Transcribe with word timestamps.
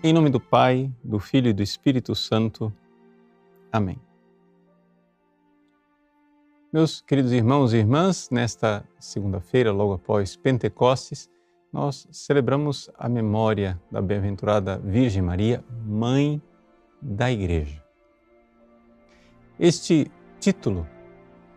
Em 0.00 0.12
nome 0.12 0.30
do 0.30 0.38
Pai, 0.38 0.92
do 1.02 1.18
Filho 1.18 1.48
e 1.48 1.52
do 1.52 1.60
Espírito 1.60 2.14
Santo. 2.14 2.72
Amém. 3.72 3.98
Meus 6.72 7.00
queridos 7.00 7.32
irmãos 7.32 7.72
e 7.72 7.78
irmãs, 7.78 8.30
nesta 8.30 8.88
segunda-feira, 9.00 9.72
logo 9.72 9.94
após 9.94 10.36
Pentecostes, 10.36 11.28
nós 11.72 12.06
celebramos 12.12 12.88
a 12.96 13.08
memória 13.08 13.82
da 13.90 14.00
bem-aventurada 14.00 14.78
Virgem 14.78 15.20
Maria, 15.20 15.64
Mãe 15.84 16.40
da 17.02 17.28
Igreja. 17.32 17.82
Este 19.58 20.08
título 20.38 20.86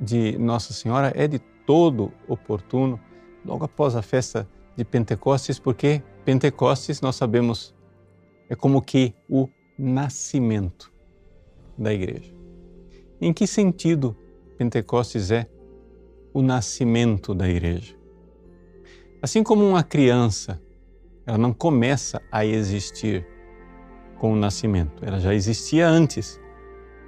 de 0.00 0.38
Nossa 0.38 0.72
Senhora 0.72 1.12
é 1.16 1.26
de 1.26 1.40
todo 1.66 2.12
oportuno 2.28 3.00
logo 3.44 3.64
após 3.64 3.96
a 3.96 4.02
festa 4.02 4.48
de 4.76 4.84
Pentecostes, 4.84 5.58
porque 5.58 6.04
Pentecostes, 6.24 7.00
nós 7.00 7.16
sabemos, 7.16 7.74
é 8.48 8.54
como 8.54 8.82
que 8.82 9.14
o 9.28 9.48
nascimento 9.78 10.92
da 11.76 11.92
igreja. 11.92 12.32
Em 13.20 13.32
que 13.32 13.46
sentido 13.46 14.16
Pentecostes 14.56 15.30
é 15.30 15.48
o 16.32 16.42
nascimento 16.42 17.34
da 17.34 17.48
igreja? 17.48 17.96
Assim 19.20 19.42
como 19.42 19.68
uma 19.68 19.82
criança, 19.82 20.60
ela 21.26 21.38
não 21.38 21.52
começa 21.52 22.22
a 22.30 22.44
existir 22.44 23.26
com 24.18 24.32
o 24.32 24.36
nascimento, 24.36 25.04
ela 25.04 25.20
já 25.20 25.34
existia 25.34 25.88
antes, 25.88 26.40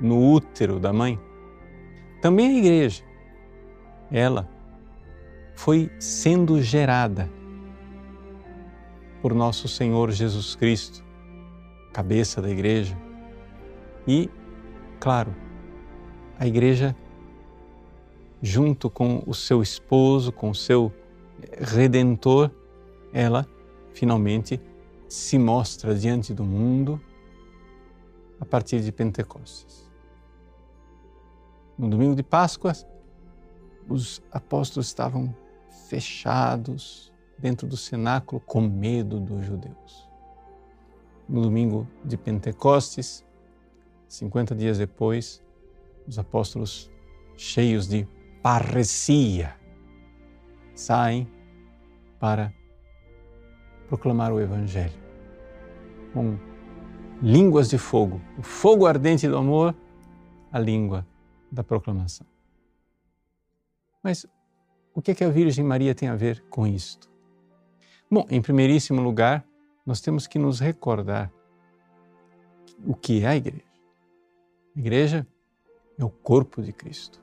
no 0.00 0.32
útero 0.32 0.78
da 0.78 0.92
mãe. 0.92 1.18
Também 2.20 2.48
a 2.48 2.58
igreja, 2.58 3.02
ela 4.10 4.48
foi 5.54 5.90
sendo 5.98 6.60
gerada 6.60 7.30
por 9.22 9.34
nosso 9.34 9.68
Senhor 9.68 10.10
Jesus 10.10 10.54
Cristo, 10.54 11.04
cabeça 11.94 12.42
da 12.42 12.50
igreja. 12.50 12.98
E, 14.04 14.28
claro, 14.98 15.32
a 16.36 16.44
igreja, 16.44 16.94
junto 18.42 18.90
com 18.90 19.22
o 19.24 19.32
seu 19.32 19.62
esposo, 19.62 20.32
com 20.32 20.50
o 20.50 20.54
seu 20.54 20.92
redentor, 21.56 22.50
ela 23.12 23.46
finalmente 23.94 24.60
se 25.08 25.38
mostra 25.38 25.94
diante 25.94 26.34
do 26.34 26.42
mundo 26.42 27.00
a 28.40 28.44
partir 28.44 28.80
de 28.80 28.90
Pentecostes. 28.90 29.88
No 31.78 31.88
domingo 31.88 32.16
de 32.16 32.24
Páscoa, 32.24 32.72
os 33.88 34.20
apóstolos 34.32 34.88
estavam 34.88 35.34
fechados 35.88 37.12
dentro 37.38 37.68
do 37.68 37.76
cenáculo 37.76 38.40
com 38.40 38.60
medo 38.60 39.20
dos 39.20 39.44
judeus. 39.46 40.13
No 41.28 41.42
domingo 41.42 41.88
de 42.04 42.16
Pentecostes, 42.16 43.24
50 44.08 44.54
dias 44.54 44.78
depois, 44.78 45.42
os 46.06 46.18
apóstolos, 46.18 46.90
cheios 47.36 47.88
de 47.88 48.06
parresia, 48.42 49.56
saem 50.74 51.28
para 52.18 52.52
proclamar 53.88 54.32
o 54.32 54.40
Evangelho 54.40 55.04
com 56.12 56.38
línguas 57.20 57.68
de 57.68 57.78
fogo, 57.78 58.20
o 58.38 58.42
fogo 58.42 58.86
ardente 58.86 59.28
do 59.28 59.36
amor, 59.36 59.74
a 60.52 60.58
língua 60.58 61.06
da 61.50 61.64
proclamação. 61.64 62.26
Mas 64.02 64.26
o 64.94 65.02
que, 65.02 65.10
é 65.10 65.14
que 65.14 65.24
a 65.24 65.30
Virgem 65.30 65.64
Maria 65.64 65.94
tem 65.94 66.08
a 66.08 66.14
ver 66.14 66.44
com 66.48 66.66
isto? 66.66 67.10
Bom, 68.10 68.26
em 68.30 68.40
primeiríssimo 68.40 69.02
lugar, 69.02 69.44
nós 69.84 70.00
temos 70.00 70.26
que 70.26 70.38
nos 70.38 70.60
recordar 70.60 71.30
o 72.86 72.94
que 72.94 73.22
é 73.22 73.26
a 73.26 73.36
igreja. 73.36 73.64
A 74.76 74.78
igreja 74.78 75.26
é 75.98 76.04
o 76.04 76.10
corpo 76.10 76.62
de 76.62 76.72
Cristo. 76.72 77.20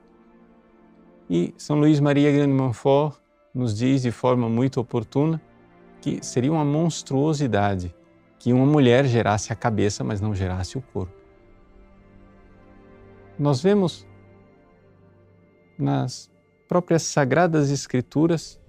E 1.30 1.54
São 1.58 1.80
Luís 1.80 2.00
Maria 2.00 2.32
Grande 2.32 2.54
Montfort 2.54 3.20
nos 3.54 3.76
diz 3.76 4.02
de 4.02 4.12
forma 4.12 4.48
muito 4.48 4.80
oportuna 4.80 5.42
que 6.02 6.24
seria 6.26 6.52
uma 6.52 6.66
monstruosidade 6.66 7.94
que 8.40 8.52
uma 8.52 8.66
mulher 8.66 9.06
gerasse 9.06 9.54
a 9.54 9.56
cabeça, 9.56 10.04
mas 10.04 10.20
não 10.20 10.34
gerasse 10.34 10.76
o 10.76 10.82
corpo. 10.82 11.14
Nós 13.38 13.62
vemos 13.62 14.08
nas 15.78 16.32
próprias 16.68 17.04
sagradas 17.04 17.70
escrituras 17.70 18.60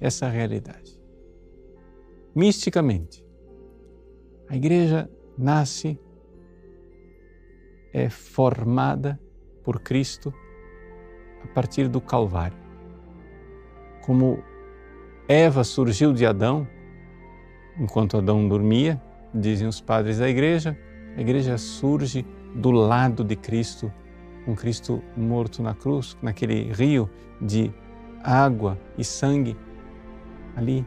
essa 0.00 0.28
realidade. 0.28 0.99
Misticamente, 2.34 3.24
a 4.48 4.56
igreja 4.56 5.10
nasce, 5.36 5.98
é 7.92 8.08
formada 8.08 9.20
por 9.64 9.80
Cristo 9.80 10.32
a 11.42 11.48
partir 11.48 11.88
do 11.88 12.00
Calvário. 12.00 12.56
Como 14.02 14.42
Eva 15.28 15.64
surgiu 15.64 16.12
de 16.12 16.24
Adão, 16.24 16.66
enquanto 17.78 18.16
Adão 18.16 18.48
dormia, 18.48 19.00
dizem 19.34 19.66
os 19.66 19.80
padres 19.80 20.18
da 20.18 20.28
igreja, 20.28 20.78
a 21.16 21.20
igreja 21.20 21.58
surge 21.58 22.24
do 22.54 22.70
lado 22.70 23.24
de 23.24 23.36
Cristo, 23.36 23.92
com 24.44 24.54
Cristo 24.54 25.02
morto 25.16 25.62
na 25.62 25.74
cruz, 25.74 26.16
naquele 26.22 26.72
rio 26.72 27.10
de 27.40 27.72
água 28.22 28.78
e 28.96 29.04
sangue. 29.04 29.56
Ali, 30.56 30.86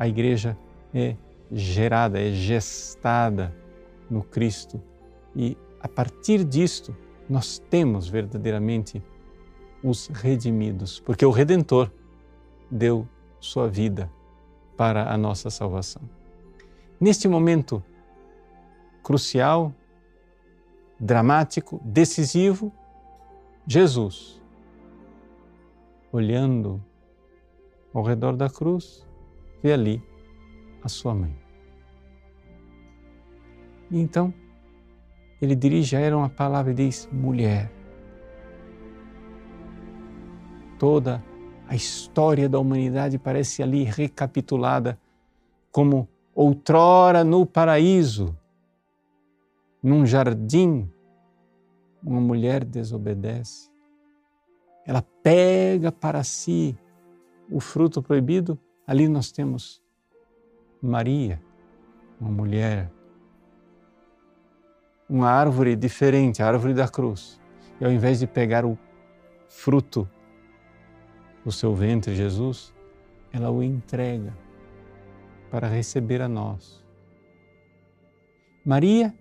a 0.00 0.08
igreja 0.08 0.56
é 0.94 1.14
gerada, 1.52 2.18
é 2.18 2.32
gestada 2.32 3.54
no 4.08 4.22
Cristo 4.22 4.82
e 5.36 5.58
a 5.78 5.86
partir 5.86 6.42
disto 6.42 6.96
nós 7.28 7.58
temos 7.58 8.08
verdadeiramente 8.08 9.02
os 9.84 10.06
redimidos, 10.08 11.00
porque 11.00 11.24
o 11.24 11.30
Redentor 11.30 11.90
deu 12.70 13.06
sua 13.38 13.68
vida 13.68 14.10
para 14.74 15.12
a 15.12 15.18
nossa 15.18 15.50
salvação. 15.50 16.02
Neste 16.98 17.28
momento 17.28 17.84
crucial, 19.02 19.72
dramático, 20.98 21.78
decisivo, 21.84 22.72
Jesus, 23.66 24.40
olhando 26.10 26.82
ao 27.92 28.02
redor 28.02 28.34
da 28.34 28.48
cruz, 28.48 29.06
vê 29.62 29.72
ali 29.72 30.02
a 30.82 30.88
sua 30.88 31.14
mãe. 31.14 31.36
E 33.90 33.98
então, 33.98 34.32
ele 35.40 35.54
dirige 35.54 35.96
a 35.96 36.00
ela 36.00 36.16
uma 36.16 36.28
palavra 36.28 36.72
e 36.72 36.74
diz: 36.74 37.08
mulher. 37.12 37.70
Toda 40.78 41.22
a 41.68 41.74
história 41.74 42.48
da 42.48 42.58
humanidade 42.58 43.18
parece 43.18 43.62
ali 43.62 43.84
recapitulada 43.84 44.98
como 45.70 46.08
outrora 46.34 47.22
no 47.22 47.44
paraíso, 47.44 48.36
num 49.82 50.06
jardim, 50.06 50.90
uma 52.02 52.20
mulher 52.20 52.64
desobedece. 52.64 53.70
Ela 54.86 55.02
pega 55.22 55.92
para 55.92 56.24
si 56.24 56.76
o 57.50 57.60
fruto 57.60 58.02
proibido. 58.02 58.58
Ali 58.86 59.08
nós 59.08 59.30
temos 59.30 59.82
Maria, 60.82 61.40
uma 62.20 62.30
mulher, 62.30 62.90
uma 65.08 65.28
árvore 65.28 65.76
diferente, 65.76 66.42
a 66.42 66.46
árvore 66.46 66.74
da 66.74 66.88
cruz. 66.88 67.40
E 67.80 67.84
ao 67.84 67.90
invés 67.90 68.18
de 68.18 68.26
pegar 68.26 68.64
o 68.64 68.78
fruto 69.48 70.08
o 71.44 71.50
seu 71.50 71.74
ventre, 71.74 72.14
Jesus, 72.14 72.74
ela 73.32 73.50
o 73.50 73.62
entrega 73.62 74.36
para 75.50 75.66
receber 75.66 76.20
a 76.20 76.28
nós. 76.28 76.84
Maria 78.64 79.14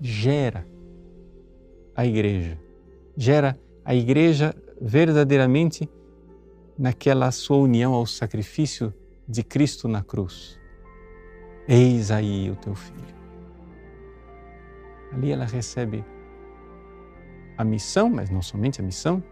gera 0.00 0.66
a 1.94 2.04
igreja, 2.04 2.58
gera 3.16 3.58
a 3.84 3.94
igreja 3.94 4.54
verdadeiramente 4.80 5.88
naquela 6.82 7.30
sua 7.30 7.58
união 7.58 7.92
ao 7.94 8.04
sacrifício 8.04 8.92
de 9.28 9.44
Cristo 9.44 9.86
na 9.86 10.02
cruz. 10.02 10.58
Eis 11.68 12.10
aí 12.10 12.50
o 12.50 12.56
teu 12.56 12.74
filho. 12.74 13.14
Ali 15.12 15.30
ela 15.30 15.44
recebe 15.44 16.04
a 17.56 17.62
missão, 17.62 18.10
mas 18.10 18.30
não 18.30 18.42
somente 18.42 18.80
a 18.80 18.84
missão, 18.84 19.22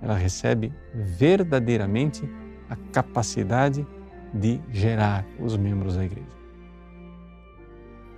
ela 0.00 0.14
recebe 0.14 0.72
verdadeiramente 0.94 2.30
a 2.70 2.76
capacidade 2.92 3.84
de 4.32 4.60
gerar 4.70 5.26
os 5.40 5.56
membros 5.56 5.96
da 5.96 6.04
igreja. 6.04 6.28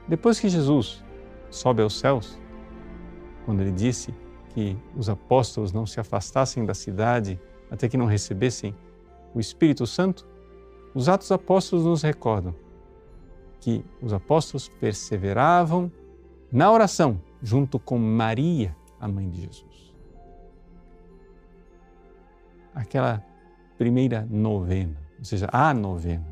Depois 0.06 0.38
que 0.38 0.50
Jesus 0.50 1.02
sobe 1.50 1.81
aos 1.81 1.99
céus, 1.99 2.38
quando 3.46 3.62
ele 3.62 3.73
disse 3.73 4.14
que 4.50 4.76
os 4.94 5.08
apóstolos 5.08 5.73
não 5.73 5.87
se 5.87 5.99
afastassem 5.99 6.67
da 6.67 6.75
cidade 6.75 7.40
até 7.70 7.88
que 7.88 7.96
não 7.96 8.06
recebessem 8.06 8.74
o 9.34 9.40
Espírito 9.40 9.86
Santo, 9.86 10.26
os 10.94 11.08
Atos 11.08 11.30
Apóstolos 11.30 11.84
nos 11.84 12.02
recordam 12.02 12.54
que 13.60 13.84
os 14.00 14.12
apóstolos 14.12 14.68
perseveravam 14.68 15.90
na 16.52 16.70
oração 16.70 17.20
junto 17.42 17.78
com 17.78 17.98
Maria, 17.98 18.76
a 19.00 19.08
mãe 19.08 19.28
de 19.28 19.42
Jesus. 19.42 19.94
Aquela 22.74 23.24
primeira 23.76 24.26
novena, 24.30 24.96
ou 25.18 25.24
seja, 25.24 25.48
a 25.52 25.74
novena 25.74 26.26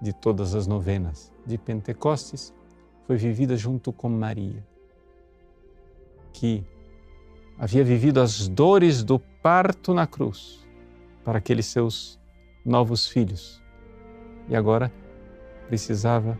de 0.00 0.12
todas 0.12 0.54
as 0.54 0.66
novenas 0.66 1.32
de 1.46 1.56
Pentecostes, 1.56 2.52
foi 3.06 3.16
vivida 3.16 3.56
junto 3.56 3.92
com 3.92 4.08
Maria, 4.08 4.66
que 6.32 6.64
havia 7.58 7.82
vivido 7.82 8.20
as 8.20 8.46
dores 8.48 9.02
do 9.02 9.18
parto 9.18 9.92
na 9.92 10.06
cruz 10.06 10.66
para 11.24 11.38
aqueles 11.38 11.66
seus 11.66 12.18
novos 12.64 13.06
filhos. 13.08 13.62
E 14.48 14.56
agora 14.56 14.92
precisava 15.66 16.38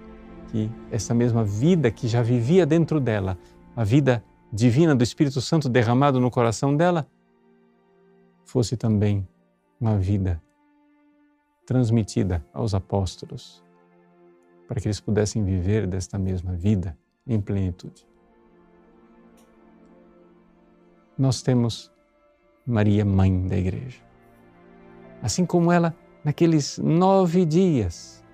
que 0.51 0.71
essa 0.91 1.13
mesma 1.13 1.45
vida 1.45 1.91
que 1.91 2.09
já 2.09 2.23
vivia 2.23 2.65
dentro 2.65 3.01
dela, 3.01 3.37
a 3.77 3.85
vida 3.85 4.25
divina 4.53 4.95
do 4.95 5.03
Espírito 5.03 5.41
Santo 5.41 5.69
derramado 5.69 6.21
no 6.21 6.31
coração 6.31 6.75
dela, 6.75 7.07
fosse 8.45 8.77
também 8.77 9.29
uma 9.79 9.99
vida 9.99 10.43
transmitida 11.67 12.45
aos 12.53 12.73
apóstolos, 12.73 13.63
para 14.67 14.81
que 14.81 14.89
eles 14.89 15.01
pudessem 15.01 15.45
viver 15.45 15.87
desta 15.87 16.19
mesma 16.19 16.55
vida 16.55 16.97
em 17.27 17.39
plenitude. 17.39 18.07
Nós 21.19 21.43
temos 21.43 21.91
Maria, 22.65 23.05
mãe 23.05 23.47
da 23.47 23.57
Igreja. 23.57 24.01
Assim 25.21 25.45
como 25.45 25.73
ela, 25.73 25.97
naqueles 26.23 26.79
nove 26.79 27.45
dias, 27.45 28.25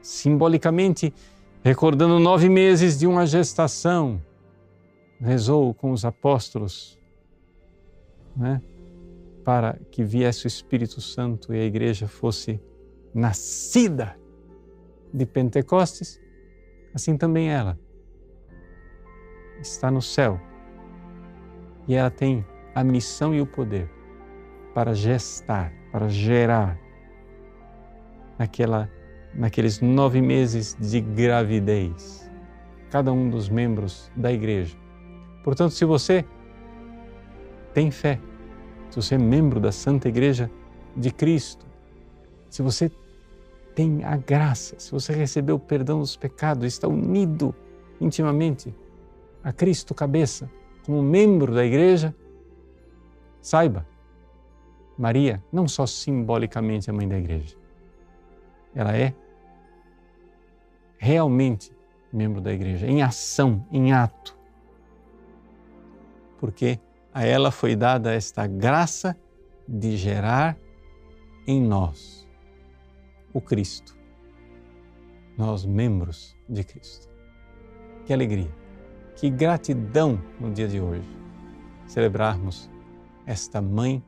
simbolicamente 0.00 1.12
recordando 1.62 2.18
nove 2.18 2.48
meses 2.48 2.98
de 2.98 3.06
uma 3.06 3.26
gestação, 3.26 4.22
rezou 5.20 5.74
com 5.74 5.90
os 5.90 6.04
apóstolos, 6.04 6.98
né? 8.34 8.62
para 9.44 9.78
que 9.90 10.02
viesse 10.02 10.46
o 10.46 10.48
Espírito 10.48 11.00
Santo 11.00 11.52
e 11.54 11.60
a 11.60 11.64
igreja 11.64 12.08
fosse 12.08 12.60
nascida 13.14 14.18
de 15.12 15.26
Pentecostes, 15.26 16.20
assim 16.94 17.16
também 17.16 17.48
ela 17.48 17.78
está 19.60 19.90
no 19.90 20.02
céu 20.02 20.40
e 21.88 21.94
ela 21.94 22.10
tem 22.10 22.44
a 22.74 22.82
missão 22.84 23.34
e 23.34 23.40
o 23.40 23.46
poder 23.46 23.90
para 24.74 24.94
gestar, 24.94 25.72
para 25.90 26.08
gerar 26.08 26.78
naquela, 28.38 28.90
naqueles 29.34 29.80
nove 29.80 30.20
meses 30.20 30.76
de 30.78 31.00
gravidez, 31.00 32.30
cada 32.90 33.12
um 33.12 33.30
dos 33.30 33.48
membros 33.48 34.10
da 34.14 34.32
igreja. 34.32 34.76
Portanto, 35.42 35.70
se 35.70 35.84
você 35.84 36.24
tem 37.72 37.90
fé, 37.90 38.20
se 38.90 38.96
você 38.96 39.14
é 39.14 39.18
membro 39.18 39.60
da 39.60 39.70
Santa 39.70 40.08
Igreja 40.08 40.50
de 40.96 41.10
Cristo, 41.10 41.66
se 42.48 42.62
você 42.62 42.90
tem 43.74 44.02
a 44.04 44.16
graça, 44.16 44.76
se 44.78 44.90
você 44.90 45.12
recebeu 45.12 45.56
o 45.56 45.60
perdão 45.60 46.00
dos 46.00 46.16
pecados, 46.16 46.64
está 46.64 46.88
unido 46.88 47.54
intimamente 48.00 48.74
a 49.44 49.52
Cristo 49.52 49.94
cabeça, 49.94 50.50
como 50.86 51.02
membro 51.02 51.52
da 51.52 51.66
igreja, 51.66 52.14
saiba, 53.40 53.84
Maria 54.96 55.42
não 55.52 55.66
só 55.66 55.84
simbolicamente 55.84 56.88
é 56.88 56.92
mãe 56.92 57.08
da 57.08 57.18
igreja, 57.18 57.56
ela 58.72 58.96
é 58.96 59.12
realmente 60.96 61.76
membro 62.12 62.40
da 62.40 62.52
igreja, 62.52 62.86
em 62.86 63.02
ação, 63.02 63.66
em 63.72 63.92
ato. 63.92 64.38
Porque 66.38 66.78
a 67.12 67.24
ela 67.24 67.50
foi 67.50 67.74
dada 67.74 68.14
esta 68.14 68.46
graça 68.46 69.16
de 69.66 69.96
gerar 69.96 70.56
em 71.48 71.60
nós 71.60 72.28
o 73.34 73.40
Cristo, 73.40 73.98
nós 75.36 75.66
membros 75.66 76.36
de 76.48 76.62
Cristo. 76.62 77.08
Que 78.04 78.12
alegria, 78.12 78.54
que 79.16 79.28
gratidão 79.28 80.22
no 80.38 80.52
dia 80.52 80.68
de 80.68 80.80
hoje 80.80 81.08
celebrarmos 81.86 82.70
esta 83.24 83.60
mãe 83.60 84.02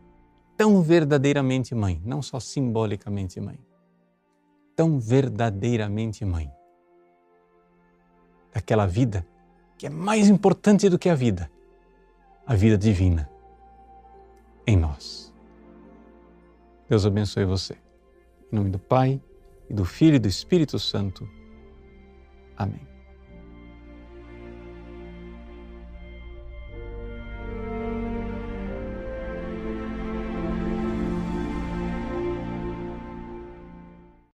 tão 0.56 0.82
verdadeiramente 0.82 1.74
mãe, 1.74 2.00
não 2.04 2.20
só 2.22 2.38
simbolicamente 2.38 3.40
mãe, 3.40 3.58
tão 4.76 4.98
verdadeiramente 4.98 6.24
mãe 6.24 6.50
daquela 8.52 8.86
vida 8.86 9.26
que 9.76 9.86
é 9.86 9.90
mais 9.90 10.28
importante 10.28 10.88
do 10.88 10.98
que 10.98 11.08
a 11.08 11.14
vida 11.14 11.50
a 12.46 12.54
vida 12.54 12.78
divina 12.78 13.28
em 14.66 14.76
nós. 14.76 15.32
Deus 16.88 17.04
abençoe 17.04 17.44
você. 17.44 17.76
Em 18.50 18.56
nome 18.56 18.70
do 18.70 18.78
Pai, 18.78 19.20
e 19.68 19.74
do 19.74 19.84
Filho 19.84 20.16
e 20.16 20.18
do 20.18 20.28
Espírito 20.28 20.78
Santo. 20.78 21.28
Amém. 22.56 22.97